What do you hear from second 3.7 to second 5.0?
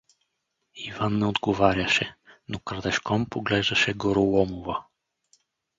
Гороломова.